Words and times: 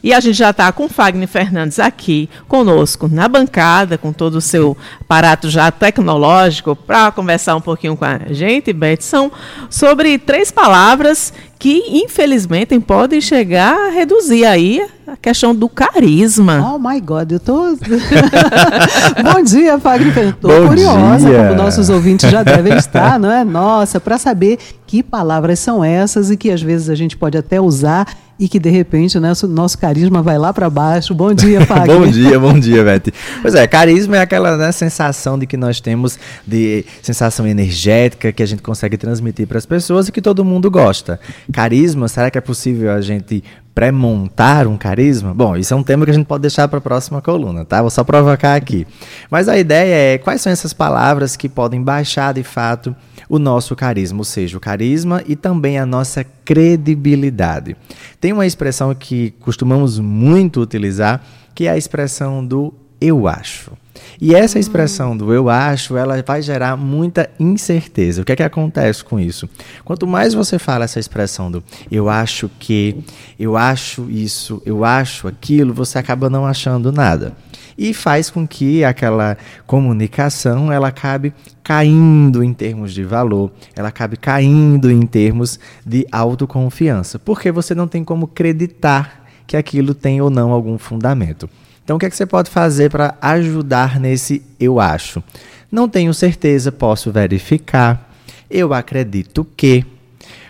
E 0.00 0.14
a 0.14 0.20
gente 0.20 0.36
já 0.36 0.50
está 0.50 0.70
com 0.70 0.84
o 0.84 0.88
Fagner 0.88 1.26
Fernandes 1.26 1.80
aqui 1.80 2.30
conosco 2.46 3.08
na 3.08 3.26
bancada, 3.26 3.98
com 3.98 4.12
todo 4.12 4.36
o 4.36 4.40
seu 4.40 4.76
aparato 5.00 5.50
já 5.50 5.72
tecnológico, 5.72 6.76
para 6.76 7.10
conversar 7.10 7.56
um 7.56 7.60
pouquinho 7.60 7.96
com 7.96 8.04
a 8.04 8.16
gente, 8.30 8.72
Betson, 8.72 9.28
sobre 9.68 10.16
três 10.16 10.52
palavras 10.52 11.32
que, 11.58 11.82
infelizmente, 11.88 12.78
podem 12.78 13.20
chegar 13.20 13.74
a 13.74 13.90
reduzir 13.90 14.44
aí 14.44 14.86
a 15.04 15.16
questão 15.16 15.52
do 15.52 15.68
carisma. 15.68 16.72
Oh 16.72 16.78
my 16.78 17.00
God, 17.00 17.32
eu 17.32 17.40
tô. 17.40 17.74
Bom 19.20 19.42
dia, 19.42 19.80
Fagner 19.80 20.14
Fernandes. 20.14 20.36
Estou 20.36 20.68
curiosa, 20.68 21.28
dia. 21.28 21.38
como 21.38 21.54
nossos 21.56 21.90
ouvintes 21.90 22.30
já 22.30 22.44
devem 22.44 22.76
estar, 22.76 23.18
não 23.18 23.32
é? 23.32 23.42
Nossa, 23.42 23.98
para 23.98 24.16
saber 24.16 24.60
que 24.86 25.02
palavras 25.02 25.58
são 25.58 25.82
essas 25.82 26.30
e 26.30 26.36
que 26.36 26.52
às 26.52 26.62
vezes 26.62 26.88
a 26.88 26.94
gente 26.94 27.16
pode 27.16 27.36
até 27.36 27.60
usar 27.60 28.06
e 28.38 28.48
que 28.48 28.58
de 28.58 28.70
repente 28.70 29.18
o 29.18 29.20
nosso 29.48 29.78
carisma 29.78 30.22
vai 30.22 30.38
lá 30.38 30.52
para 30.52 30.70
baixo. 30.70 31.14
Bom 31.14 31.34
dia, 31.34 31.60
Fagner. 31.66 31.98
bom 31.98 32.06
dia, 32.06 32.38
bom 32.38 32.58
dia, 32.58 32.84
Beth. 32.84 33.12
Pois 33.42 33.54
é, 33.54 33.66
carisma 33.66 34.16
é 34.18 34.20
aquela 34.20 34.56
né, 34.56 34.70
sensação 34.72 35.38
de 35.38 35.46
que 35.46 35.56
nós 35.56 35.80
temos 35.80 36.18
de 36.46 36.84
sensação 37.02 37.46
energética 37.46 38.32
que 38.32 38.42
a 38.42 38.46
gente 38.46 38.62
consegue 38.62 38.96
transmitir 38.96 39.46
para 39.46 39.58
as 39.58 39.66
pessoas 39.66 40.08
e 40.08 40.12
que 40.12 40.22
todo 40.22 40.44
mundo 40.44 40.70
gosta. 40.70 41.18
Carisma, 41.52 42.08
será 42.08 42.30
que 42.30 42.38
é 42.38 42.40
possível 42.40 42.92
a 42.92 43.00
gente 43.00 43.42
pré-montar 43.78 44.66
um 44.66 44.76
carisma? 44.76 45.32
Bom, 45.32 45.56
isso 45.56 45.72
é 45.72 45.76
um 45.76 45.84
tema 45.84 46.04
que 46.04 46.10
a 46.10 46.14
gente 46.14 46.26
pode 46.26 46.42
deixar 46.42 46.66
para 46.66 46.78
a 46.78 46.82
próxima 46.82 47.22
coluna, 47.22 47.64
tá? 47.64 47.80
Vou 47.80 47.92
só 47.92 48.02
provocar 48.02 48.56
aqui. 48.56 48.84
Mas 49.30 49.48
a 49.48 49.56
ideia 49.56 50.14
é 50.14 50.18
quais 50.18 50.40
são 50.40 50.50
essas 50.50 50.72
palavras 50.72 51.36
que 51.36 51.48
podem 51.48 51.80
baixar 51.80 52.34
de 52.34 52.42
fato 52.42 52.92
o 53.28 53.38
nosso 53.38 53.76
carisma, 53.76 54.18
ou 54.18 54.24
seja, 54.24 54.56
o 54.56 54.60
carisma 54.60 55.22
e 55.28 55.36
também 55.36 55.78
a 55.78 55.86
nossa 55.86 56.26
credibilidade. 56.44 57.76
Tem 58.20 58.32
uma 58.32 58.46
expressão 58.46 58.92
que 58.92 59.30
costumamos 59.38 60.00
muito 60.00 60.60
utilizar, 60.60 61.22
que 61.54 61.68
é 61.68 61.70
a 61.70 61.78
expressão 61.78 62.44
do 62.44 62.74
eu 63.00 63.28
acho. 63.28 63.70
E 64.20 64.34
essa 64.34 64.58
expressão 64.58 65.16
do 65.16 65.32
eu 65.32 65.48
acho, 65.48 65.96
ela 65.96 66.20
vai 66.22 66.42
gerar 66.42 66.76
muita 66.76 67.30
incerteza. 67.38 68.22
O 68.22 68.24
que 68.24 68.32
é 68.32 68.36
que 68.36 68.42
acontece 68.42 69.04
com 69.04 69.20
isso? 69.20 69.48
Quanto 69.84 70.08
mais 70.08 70.34
você 70.34 70.58
fala 70.58 70.84
essa 70.84 70.98
expressão 70.98 71.50
do 71.50 71.62
eu 71.90 72.08
acho 72.08 72.50
que, 72.58 72.96
eu 73.38 73.56
acho 73.56 74.10
isso, 74.10 74.60
eu 74.66 74.84
acho 74.84 75.28
aquilo, 75.28 75.72
você 75.72 75.98
acaba 75.98 76.28
não 76.28 76.44
achando 76.44 76.90
nada. 76.90 77.32
E 77.76 77.94
faz 77.94 78.28
com 78.28 78.44
que 78.44 78.82
aquela 78.82 79.38
comunicação 79.64 80.72
ela 80.72 80.88
acabe 80.88 81.32
caindo 81.62 82.42
em 82.42 82.52
termos 82.52 82.92
de 82.92 83.04
valor, 83.04 83.52
ela 83.76 83.88
acabe 83.88 84.16
caindo 84.16 84.90
em 84.90 85.06
termos 85.06 85.60
de 85.86 86.04
autoconfiança, 86.10 87.20
porque 87.20 87.52
você 87.52 87.72
não 87.72 87.86
tem 87.86 88.02
como 88.02 88.24
acreditar 88.24 89.28
que 89.46 89.56
aquilo 89.56 89.94
tem 89.94 90.20
ou 90.20 90.28
não 90.28 90.50
algum 90.50 90.76
fundamento. 90.76 91.48
Então, 91.88 91.96
o 91.96 91.98
que, 91.98 92.04
é 92.04 92.10
que 92.10 92.16
você 92.16 92.26
pode 92.26 92.50
fazer 92.50 92.90
para 92.90 93.14
ajudar 93.18 93.98
nesse 93.98 94.42
eu 94.60 94.78
acho? 94.78 95.24
Não 95.72 95.88
tenho 95.88 96.12
certeza, 96.12 96.70
posso 96.70 97.10
verificar. 97.10 98.12
Eu 98.50 98.74
acredito 98.74 99.46
que. 99.56 99.86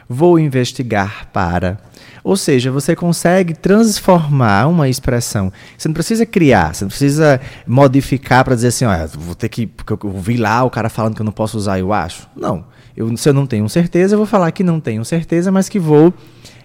Vou 0.09 0.36
investigar 0.41 1.28
para. 1.33 1.78
Ou 2.25 2.36
seja, 2.36 2.72
você 2.72 2.97
consegue 2.97 3.55
transformar 3.55 4.66
uma 4.66 4.89
expressão. 4.89 5.53
Você 5.77 5.86
não 5.86 5.94
precisa 5.94 6.27
criar, 6.27 6.75
você 6.75 6.84
não 6.84 6.89
precisa 6.89 7.41
modificar 7.64 8.44
para 8.44 8.56
dizer 8.56 8.69
assim, 8.69 8.86
olha, 8.86 9.06
vou 9.06 9.36
ter 9.36 9.48
que. 9.48 9.64
Porque 9.64 9.92
eu 9.92 10.11
vi 10.11 10.39
lá 10.39 10.64
o 10.64 10.70
cara 10.70 10.89
falando 10.89 11.14
que 11.14 11.22
eu 11.22 11.25
não 11.25 11.31
posso 11.31 11.56
usar, 11.56 11.78
eu 11.78 11.92
acho. 11.92 12.28
Não. 12.34 12.64
Eu, 12.97 13.16
se 13.16 13.28
eu 13.28 13.33
não 13.33 13.47
tenho 13.47 13.69
certeza, 13.69 14.16
eu 14.16 14.19
vou 14.19 14.27
falar 14.27 14.50
que 14.50 14.64
não 14.64 14.81
tenho 14.81 15.05
certeza, 15.05 15.53
mas 15.53 15.69
que 15.69 15.78
vou 15.78 16.12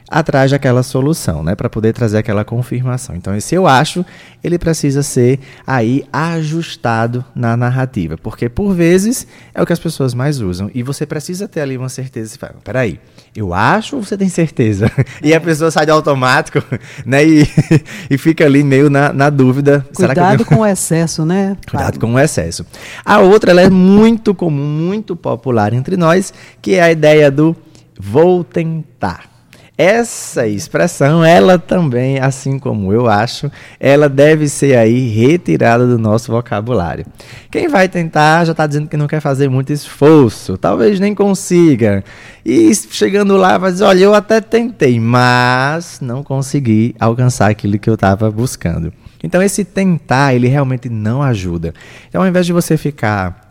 atrás 0.10 0.52
daquela 0.52 0.84
solução, 0.84 1.44
né, 1.44 1.56
para 1.56 1.70
poder 1.70 1.94
trazer 1.94 2.18
aquela 2.18 2.44
confirmação. 2.44 3.16
Então, 3.16 3.36
esse 3.36 3.56
eu 3.56 3.68
acho, 3.68 4.06
ele 4.44 4.60
precisa 4.60 5.02
ser 5.02 5.40
aí 5.66 6.06
ajustado 6.12 7.24
na 7.34 7.56
narrativa, 7.58 8.18
porque 8.18 8.50
por 8.50 8.74
vezes 8.74 9.26
é 9.54 9.62
o 9.62 9.66
que 9.66 9.74
as 9.74 9.80
pessoas 9.80 10.14
mais 10.14 10.40
usam 10.40 10.70
e 10.74 10.84
você 10.84 11.06
precisa 11.06 11.48
ter 11.48 11.62
ali 11.62 11.78
uma 11.78 11.90
certeza. 11.90 12.38
Fala, 12.38 12.56
Peraí, 12.64 13.00
eu 13.36 13.54
acho 13.54 13.96
ou 13.96 14.04
você 14.04 14.18
tem 14.18 14.30
certeza? 14.30 14.92
E 15.24 15.34
a 15.34 15.40
pessoa 15.40 15.72
sai 15.72 15.86
de 15.86 15.92
automático, 15.92 16.62
né, 17.06 17.26
e, 17.26 17.48
e 18.10 18.18
fica 18.18 18.46
ali 18.46 18.64
meio 18.64 18.90
na, 18.90 19.14
na 19.14 19.30
dúvida. 19.30 19.86
Cuidado 19.94 20.44
com 20.44 20.58
o 20.58 20.66
excesso, 20.66 21.26
né? 21.26 21.56
Cuidado 21.70 22.00
com 22.00 22.14
o 22.14 22.20
excesso. 22.20 22.66
A 23.06 23.20
outra, 23.20 23.52
ela 23.52 23.62
é 23.62 23.70
muito 23.70 24.36
comum, 24.36 24.68
muito 24.68 25.16
popular 25.16 25.74
entre 25.74 25.96
nós, 25.96 26.34
que 26.62 26.76
é 26.76 26.82
a 26.82 26.92
ideia 26.92 27.32
do 27.32 27.56
vou 28.00 28.44
tentar. 28.44 29.33
Essa 29.76 30.48
expressão, 30.48 31.26
ela 31.26 31.58
também, 31.58 32.20
assim 32.20 32.60
como 32.60 32.94
eu 32.94 33.08
acho, 33.08 33.52
ela 33.80 34.08
deve 34.08 34.48
ser 34.48 34.78
aí 34.78 35.08
retirada 35.10 35.88
do 35.88 35.98
nosso 35.98 36.32
vocabulário. 36.32 37.04
Quem 37.50 37.68
vai 37.68 37.90
tentar 37.90 38.46
já 38.46 38.52
está 38.52 38.68
dizendo 38.68 38.88
que 38.88 38.96
não 38.96 39.08
quer 39.08 39.20
fazer 39.20 39.50
muito 39.50 39.74
esforço, 39.74 40.60
talvez 40.60 41.00
nem 41.00 41.16
consiga. 41.16 42.04
E 42.46 42.72
chegando 42.76 43.36
lá 43.36 43.58
vai 43.58 43.72
dizer, 43.72 43.86
olha, 43.86 44.04
eu 44.04 44.14
até 44.14 44.40
tentei, 44.40 45.00
mas 45.00 46.00
não 46.00 46.22
consegui 46.22 46.96
alcançar 47.00 47.50
aquilo 47.50 47.80
que 47.80 47.90
eu 47.90 47.96
estava 47.96 48.30
buscando. 48.30 48.94
Então 49.24 49.42
esse 49.42 49.66
tentar, 49.66 50.36
ele 50.36 50.48
realmente 50.48 50.88
não 50.88 51.24
ajuda. 51.24 51.74
Então 52.10 52.22
ao 52.22 52.28
invés 52.28 52.46
de 52.46 52.54
você 52.54 52.78
ficar 52.78 53.42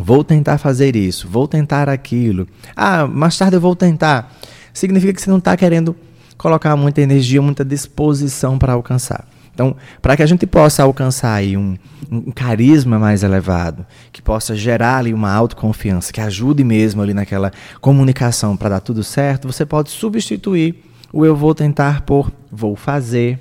Vou 0.00 0.22
tentar 0.22 0.58
fazer 0.58 0.94
isso, 0.94 1.26
vou 1.28 1.48
tentar 1.48 1.88
aquilo. 1.88 2.46
Ah, 2.76 3.04
mais 3.04 3.36
tarde 3.36 3.56
eu 3.56 3.60
vou 3.60 3.74
tentar 3.74 4.32
significa 4.78 5.12
que 5.12 5.20
você 5.20 5.30
não 5.30 5.38
está 5.38 5.56
querendo 5.56 5.94
colocar 6.36 6.76
muita 6.76 7.00
energia, 7.00 7.42
muita 7.42 7.64
disposição 7.64 8.58
para 8.58 8.72
alcançar. 8.72 9.26
Então, 9.52 9.74
para 10.00 10.16
que 10.16 10.22
a 10.22 10.26
gente 10.26 10.46
possa 10.46 10.84
alcançar 10.84 11.34
aí 11.34 11.56
um, 11.56 11.76
um, 12.08 12.30
carisma 12.30 12.96
mais 12.96 13.24
elevado, 13.24 13.84
que 14.12 14.22
possa 14.22 14.54
gerar 14.54 14.98
ali 14.98 15.12
uma 15.12 15.32
autoconfiança, 15.32 16.12
que 16.12 16.20
ajude 16.20 16.62
mesmo 16.62 17.02
ali 17.02 17.12
naquela 17.12 17.50
comunicação 17.80 18.56
para 18.56 18.68
dar 18.68 18.80
tudo 18.80 19.02
certo, 19.02 19.50
você 19.52 19.66
pode 19.66 19.90
substituir 19.90 20.76
o 21.12 21.26
eu 21.26 21.34
vou 21.34 21.56
tentar 21.56 22.02
por 22.02 22.30
vou 22.52 22.76
fazer. 22.76 23.40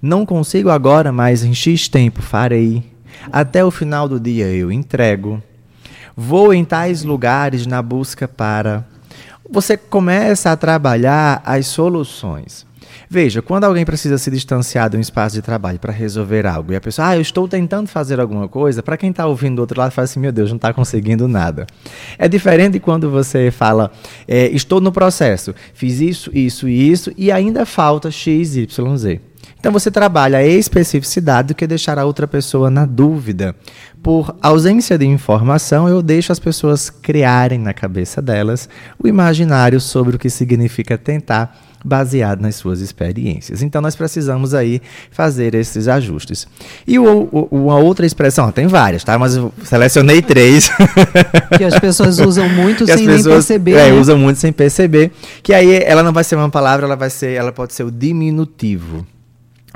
Não 0.00 0.24
consigo 0.24 0.70
agora, 0.70 1.12
mas 1.12 1.44
em 1.44 1.52
X 1.52 1.86
tempo 1.86 2.22
farei. 2.22 2.82
Até 3.30 3.62
o 3.62 3.70
final 3.70 4.08
do 4.08 4.18
dia 4.18 4.46
eu 4.46 4.72
entrego. 4.72 5.42
Vou 6.16 6.54
em 6.54 6.64
tais 6.64 7.02
lugares 7.02 7.66
na 7.66 7.82
busca 7.82 8.26
para 8.26 8.86
você 9.50 9.76
começa 9.76 10.52
a 10.52 10.56
trabalhar 10.56 11.42
as 11.44 11.66
soluções. 11.66 12.66
Veja, 13.10 13.40
quando 13.40 13.64
alguém 13.64 13.84
precisa 13.84 14.18
se 14.18 14.30
distanciar 14.30 14.90
de 14.90 14.96
um 14.96 15.00
espaço 15.00 15.34
de 15.34 15.42
trabalho 15.42 15.78
para 15.78 15.92
resolver 15.92 16.46
algo 16.46 16.72
e 16.72 16.76
a 16.76 16.80
pessoa, 16.80 17.08
ah, 17.08 17.16
eu 17.16 17.22
estou 17.22 17.48
tentando 17.48 17.88
fazer 17.88 18.20
alguma 18.20 18.48
coisa, 18.48 18.82
para 18.82 18.96
quem 18.96 19.10
está 19.10 19.26
ouvindo 19.26 19.56
do 19.56 19.60
outro 19.60 19.78
lado, 19.78 19.92
fala 19.92 20.04
assim: 20.04 20.20
meu 20.20 20.32
Deus, 20.32 20.50
não 20.50 20.56
está 20.56 20.72
conseguindo 20.72 21.26
nada. 21.26 21.66
É 22.18 22.28
diferente 22.28 22.78
quando 22.78 23.10
você 23.10 23.50
fala, 23.50 23.90
é, 24.26 24.48
estou 24.48 24.80
no 24.80 24.92
processo, 24.92 25.54
fiz 25.72 26.00
isso, 26.00 26.30
isso 26.34 26.68
e 26.68 26.90
isso, 26.90 27.12
e 27.16 27.32
ainda 27.32 27.64
falta 27.64 28.10
X, 28.10 28.56
Y, 28.56 28.96
Z. 28.96 29.20
Então 29.58 29.72
você 29.72 29.90
trabalha 29.90 30.38
a 30.38 30.46
especificidade 30.46 31.48
do 31.48 31.54
que 31.54 31.66
deixar 31.66 31.98
a 31.98 32.04
outra 32.04 32.28
pessoa 32.28 32.70
na 32.70 32.86
dúvida. 32.86 33.56
Por 34.02 34.36
ausência 34.40 34.96
de 34.96 35.04
informação, 35.04 35.88
eu 35.88 36.00
deixo 36.00 36.30
as 36.30 36.38
pessoas 36.38 36.88
criarem 36.88 37.58
na 37.58 37.74
cabeça 37.74 38.22
delas 38.22 38.68
o 39.02 39.08
imaginário 39.08 39.80
sobre 39.80 40.14
o 40.14 40.18
que 40.18 40.30
significa 40.30 40.96
tentar 40.96 41.58
baseado 41.84 42.40
nas 42.40 42.56
suas 42.56 42.80
experiências. 42.80 43.62
Então 43.62 43.80
nós 43.80 43.96
precisamos 43.96 44.54
aí 44.54 44.80
fazer 45.10 45.54
esses 45.54 45.88
ajustes. 45.88 46.46
E 46.86 46.98
o, 46.98 47.28
o, 47.30 47.48
uma 47.50 47.78
outra 47.78 48.06
expressão, 48.06 48.50
tem 48.52 48.66
várias, 48.66 49.02
tá? 49.02 49.18
Mas 49.18 49.36
eu 49.36 49.52
selecionei 49.64 50.22
três. 50.22 50.70
que 51.56 51.64
as 51.64 51.78
pessoas 51.78 52.18
usam 52.20 52.48
muito 52.48 52.84
que 52.86 52.96
sem 52.96 53.06
pessoas, 53.06 53.24
nem 53.24 53.34
perceber. 53.34 53.72
É, 53.72 53.90
né? 53.90 53.92
usam 53.92 54.18
muito 54.18 54.38
sem 54.38 54.52
perceber. 54.52 55.10
Que 55.42 55.52
aí 55.52 55.82
ela 55.84 56.02
não 56.02 56.12
vai 56.12 56.24
ser 56.24 56.36
uma 56.36 56.50
palavra, 56.50 56.86
ela 56.86 56.96
vai 56.96 57.10
ser, 57.10 57.32
ela 57.32 57.52
pode 57.52 57.74
ser 57.74 57.84
o 57.84 57.90
diminutivo 57.90 59.06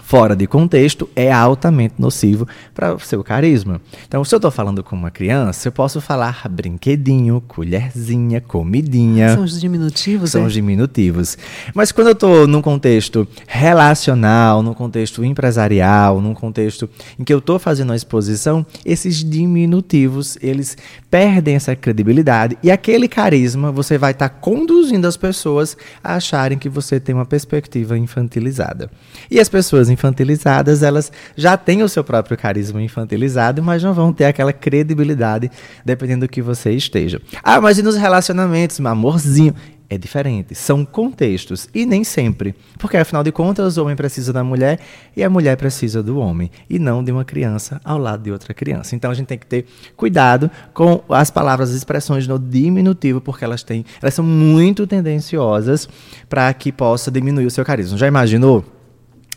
fora 0.03 0.37
de 0.37 0.47
contexto, 0.47 1.09
é 1.17 1.33
altamente 1.33 1.95
nocivo 1.99 2.47
para 2.75 2.95
o 2.95 3.01
seu 3.01 3.23
carisma. 3.25 3.81
Então, 4.07 4.25
se 4.25 4.35
eu 4.35 4.37
estou 4.37 4.51
falando 4.51 4.83
com 4.83 4.95
uma 4.95 5.11
criança, 5.11 5.69
eu 5.69 5.73
posso 5.73 6.01
falar 6.01 6.49
brinquedinho, 6.51 7.43
colherzinha, 7.49 8.41
comidinha. 8.41 9.35
São 9.35 9.45
os 9.45 9.61
diminutivos, 9.61 10.31
São 10.31 10.43
é? 10.43 10.47
os 10.47 10.53
diminutivos. 10.53 11.39
Mas 11.75 11.93
quando 11.93 12.09
eu 12.09 12.13
estou 12.13 12.47
num 12.47 12.61
contexto 12.61 13.27
relacional, 13.47 14.63
num 14.63 14.75
contexto 14.75 15.25
empresarial, 15.25 16.21
num 16.21 16.35
contexto 16.35 16.91
em 17.19 17.25
que 17.25 17.33
eu 17.33 17.39
estou 17.39 17.59
fazendo 17.59 17.91
uma 17.91 17.97
exposição, 17.97 18.67
esses 18.85 19.25
diminutivos, 19.25 20.37
eles 20.43 20.77
perdem 21.11 21.55
essa 21.55 21.77
credibilidade 21.77 22.59
e 22.63 22.71
aquele 22.71 23.09
carisma 23.09 23.71
você 23.71 23.97
vai 23.97 24.13
estar 24.13 24.29
tá 24.29 24.35
conduzindo 24.35 25.07
as 25.07 25.17
pessoas 25.17 25.77
a 26.03 26.15
acharem 26.17 26.59
que 26.59 26.69
você 26.69 26.99
tem 26.99 27.15
uma 27.15 27.27
perspectiva 27.27 27.97
infantilizada. 27.97 28.91
E 29.31 29.39
as 29.39 29.49
pessoas 29.49 29.89
infantilizadas, 29.93 30.83
elas 30.83 31.13
já 31.37 31.57
têm 31.57 31.83
o 31.83 31.89
seu 31.89 32.03
próprio 32.03 32.37
carisma 32.37 32.83
infantilizado, 32.83 33.63
mas 33.63 33.83
não 33.83 33.95
vão 33.95 34.13
ter 34.13 34.25
aquela 34.25 34.53
credibilidade 34.53 35.51
dependendo 35.85 36.27
do 36.27 36.31
que 36.31 36.43
você 36.43 36.73
esteja. 36.73 37.21
Ah, 37.43 37.61
mas 37.61 37.79
e 37.79 37.83
nos 37.83 37.97
relacionamentos, 37.97 38.81
amorzinho? 38.81 39.55
é 39.95 39.99
diferente. 39.99 40.55
São 40.55 40.87
contextos 40.87 41.69
e 41.75 41.85
nem 41.85 42.03
sempre. 42.03 42.55
Porque 42.79 42.97
afinal 42.97 43.23
de 43.23 43.31
contas, 43.31 43.77
o 43.77 43.83
homem 43.83 43.95
precisa 43.95 44.33
da 44.33 44.43
mulher 44.43 44.81
e 45.15 45.23
a 45.23 45.29
mulher 45.29 45.57
precisa 45.57 46.03
do 46.03 46.19
homem. 46.19 46.51
E 46.69 46.79
não 46.79 47.05
de 47.05 47.13
uma 47.13 47.25
criança 47.25 47.79
ao 47.85 47.99
lado 47.99 48.23
de 48.23 48.33
outra 48.33 48.55
criança. 48.55 48.97
Então 48.97 49.11
a 49.11 49.15
gente 49.15 49.27
tem 49.27 49.39
que 49.39 49.47
ter 49.47 49.67
cuidado 49.95 50.51
com 50.73 51.03
as 51.11 51.31
palavras, 51.31 51.71
as 51.71 51.77
expressões 51.77 52.27
no 52.27 52.39
diminutivo, 52.39 53.21
porque 53.21 53.45
elas 53.45 53.63
têm. 53.63 53.85
Elas 54.01 54.15
são 54.15 54.25
muito 54.25 54.87
tendenciosas 54.87 55.87
para 56.27 56.53
que 56.55 56.73
possa 56.73 57.11
diminuir 57.11 57.45
o 57.45 57.51
seu 57.51 57.65
carisma. 57.65 57.99
Já 57.99 58.07
imaginou? 58.07 58.65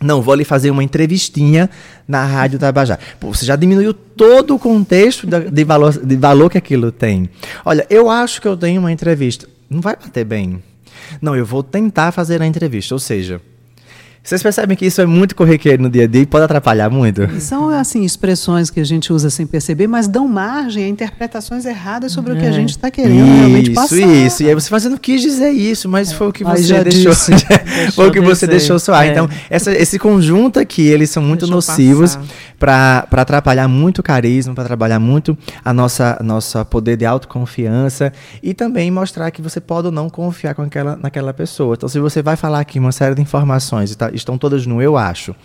Não, 0.02 0.22
vou 0.22 0.36
lhe 0.36 0.44
fazer 0.44 0.72
uma 0.72 0.84
entrevistinha 0.84 1.70
na 2.08 2.26
Rádio 2.26 2.60
Tabajara. 2.60 3.00
Pô, 3.20 3.34
você 3.34 3.46
já 3.46 3.56
diminuiu 3.56 3.94
todo 3.94 4.56
o 4.56 4.60
contexto 4.60 5.26
de 5.26 5.64
valor, 5.64 5.94
de 5.94 6.16
valor 6.18 6.50
que 6.50 6.58
aquilo 6.58 6.92
tem. 6.92 7.30
Olha, 7.64 7.86
eu 7.90 8.10
acho 8.10 8.42
que 8.42 8.48
eu 8.48 8.58
tenho 8.58 8.82
uma 8.82 8.92
entrevista. 8.92 9.48
Não 9.70 9.82
vai 9.82 9.96
bater 9.96 10.26
bem. 10.26 10.62
Não, 11.22 11.36
eu 11.36 11.46
vou 11.46 11.64
tentar 11.64 12.12
fazer 12.12 12.42
a 12.42 12.46
entrevista. 12.46 12.94
Ou 12.94 13.00
seja, 13.00 13.42
vocês 14.26 14.42
percebem 14.42 14.76
que 14.76 14.88
isso 14.88 15.00
é 15.00 15.06
muito 15.06 15.36
corriqueiro 15.36 15.84
no 15.84 15.90
dia 15.90 16.06
a 16.06 16.08
dia 16.08 16.24
e 16.24 16.26
pode 16.26 16.46
atrapalhar 16.46 16.90
muito? 16.90 17.30
São, 17.40 17.70
assim, 17.70 18.04
expressões 18.04 18.72
que 18.72 18.80
a 18.80 18.84
gente 18.84 19.14
usa 19.14 19.30
sem 19.30 19.46
perceber, 19.46 19.86
mas 19.86 20.08
dão 20.08 20.28
margem 20.28 20.84
a 20.84 20.88
interpretações 20.88 21.64
erradas 21.64 22.12
sobre 22.12 22.34
é. 22.34 22.36
o 22.36 22.40
que 22.40 22.46
a 22.46 22.50
é. 22.50 22.52
gente 22.52 22.72
está 22.72 22.90
querendo 22.90 23.24
isso, 23.24 23.38
realmente 23.38 23.70
passar. 23.70 23.96
Isso, 23.98 24.08
isso. 24.08 24.44
E 24.44 24.50
aí 24.50 24.56
você 24.56 24.68
fazendo, 24.68 25.00
quis 25.00 25.22
dizer 25.22 25.52
isso, 25.52 25.88
mas 25.88 26.12
é. 26.12 26.16
foi 26.16 26.30
o 26.30 26.34
que 26.34 26.44
mas 26.44 26.66
você 26.66 26.82
deixou. 26.84 27.14
foi 27.94 28.08
o 28.08 28.12
que 28.12 28.20
você 28.20 28.48
deixou 28.48 28.80
soar. 28.80 29.06
É. 29.06 29.12
Então, 29.12 29.30
essa, 29.48 29.72
esse 29.72 30.00
conjunto 30.00 30.60
aqui, 30.60 30.88
eles 30.88 31.12
são 31.12 31.22
muito 31.22 31.42
Deixou 31.42 31.58
nocivos 31.58 32.18
para 32.58 33.08
atrapalhar 33.12 33.68
muito 33.68 34.00
o 34.00 34.04
carisma, 34.04 34.56
para 34.56 34.64
trabalhar 34.64 35.00
muito 35.00 35.38
a 35.64 35.72
nossa, 35.72 36.18
nossa 36.24 36.66
poder 36.66 36.98
de 36.98 37.06
autoconfiança 37.06 38.12
e 38.42 38.56
também 38.56 38.90
mostrar 38.90 39.30
que 39.30 39.42
você 39.42 39.60
pode 39.62 39.88
ou 39.88 39.92
não 39.92 40.10
confiar 40.10 40.56
com 40.56 40.64
aquela, 40.64 40.96
naquela 40.96 41.34
pessoa. 41.34 41.76
Então, 41.76 41.88
se 41.88 42.00
você 42.00 42.24
vai 42.24 42.36
falar 42.36 42.60
aqui 42.60 42.80
uma 42.80 42.92
série 42.92 43.14
de 43.14 43.22
informações 43.22 43.92
e 43.92 43.96
tá, 43.96 44.15
estão 44.16 44.38
todas 44.38 44.66
no 44.66 44.82
eu 44.82 44.98
acho. 44.98 45.36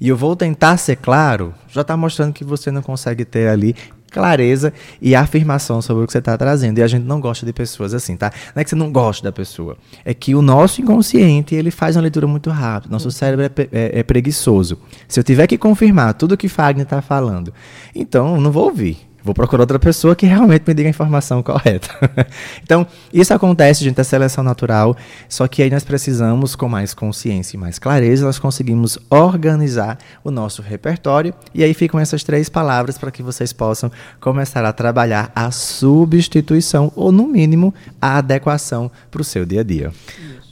E 0.00 0.08
eu 0.08 0.16
vou 0.16 0.34
tentar 0.34 0.76
ser 0.76 0.96
claro, 0.96 1.54
já 1.68 1.82
está 1.82 1.96
mostrando 1.96 2.32
que 2.32 2.44
você 2.44 2.70
não 2.70 2.80
consegue 2.80 3.24
ter 3.24 3.48
ali 3.48 3.76
clareza 4.10 4.72
e 5.00 5.14
afirmação 5.14 5.80
sobre 5.80 6.04
o 6.04 6.06
que 6.06 6.12
você 6.12 6.18
está 6.18 6.36
trazendo. 6.36 6.78
E 6.78 6.82
a 6.82 6.86
gente 6.86 7.04
não 7.04 7.20
gosta 7.20 7.46
de 7.46 7.52
pessoas 7.52 7.94
assim, 7.94 8.16
tá? 8.16 8.32
Não 8.54 8.60
é 8.60 8.64
que 8.64 8.70
você 8.70 8.76
não 8.76 8.92
gosta 8.92 9.22
da 9.22 9.32
pessoa, 9.32 9.76
é 10.04 10.12
que 10.12 10.34
o 10.34 10.42
nosso 10.42 10.82
inconsciente 10.82 11.54
ele 11.54 11.70
faz 11.70 11.96
uma 11.96 12.02
leitura 12.02 12.26
muito 12.26 12.50
rápida. 12.50 12.92
Nosso 12.92 13.10
cérebro 13.10 13.44
é, 13.44 13.50
é, 13.72 14.00
é 14.00 14.02
preguiçoso. 14.02 14.78
Se 15.06 15.18
eu 15.18 15.24
tiver 15.24 15.46
que 15.46 15.56
confirmar 15.56 16.14
tudo 16.14 16.36
que 16.36 16.48
Fagner 16.48 16.84
está 16.84 17.00
falando, 17.00 17.54
então 17.94 18.40
não 18.40 18.50
vou 18.50 18.64
ouvir. 18.64 19.09
Vou 19.22 19.34
procurar 19.34 19.62
outra 19.62 19.78
pessoa 19.78 20.16
que 20.16 20.26
realmente 20.26 20.64
me 20.66 20.74
diga 20.74 20.88
a 20.88 20.90
informação 20.90 21.42
correta. 21.42 21.88
então, 22.62 22.86
isso 23.12 23.32
acontece, 23.34 23.84
gente, 23.84 24.00
é 24.00 24.04
seleção 24.04 24.42
natural, 24.42 24.96
só 25.28 25.46
que 25.46 25.62
aí 25.62 25.70
nós 25.70 25.84
precisamos, 25.84 26.56
com 26.56 26.68
mais 26.68 26.94
consciência 26.94 27.56
e 27.56 27.60
mais 27.60 27.78
clareza, 27.78 28.24
nós 28.24 28.38
conseguimos 28.38 28.98
organizar 29.10 29.98
o 30.24 30.30
nosso 30.30 30.62
repertório, 30.62 31.34
e 31.54 31.62
aí 31.62 31.74
ficam 31.74 32.00
essas 32.00 32.24
três 32.24 32.48
palavras 32.48 32.96
para 32.96 33.10
que 33.10 33.22
vocês 33.22 33.52
possam 33.52 33.90
começar 34.20 34.64
a 34.64 34.72
trabalhar 34.72 35.30
a 35.34 35.50
substituição, 35.50 36.92
ou 36.96 37.12
no 37.12 37.26
mínimo, 37.26 37.74
a 38.00 38.18
adequação 38.18 38.90
para 39.10 39.20
o 39.20 39.24
seu 39.24 39.44
dia 39.44 39.60
a 39.60 39.64
dia. 39.64 39.92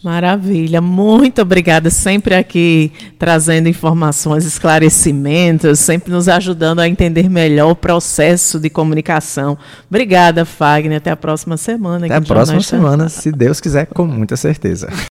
Maravilha, 0.03 0.81
muito 0.81 1.43
obrigada, 1.43 1.91
sempre 1.91 2.35
aqui 2.35 2.93
trazendo 3.19 3.69
informações, 3.69 4.45
esclarecimentos, 4.45 5.81
sempre 5.81 6.13
nos 6.13 6.29
ajudando 6.29 6.79
a 6.79 6.89
entender 6.89 7.29
melhor 7.29 7.73
o 7.73 7.75
processo 7.75 8.61
de 8.61 8.71
comunicação. 8.71 9.59
Obrigada, 9.91 10.45
Fagner, 10.45 10.99
até 10.99 11.11
a 11.11 11.17
próxima 11.17 11.57
semana. 11.57 12.07
Até 12.07 12.15
a 12.15 12.21
próxima 12.21 12.61
semana, 12.61 13.09
se 13.09 13.33
Deus 13.33 13.61
quiser, 13.61 13.87
com 13.87 14.07
muita 14.07 14.37
certeza. 14.37 14.89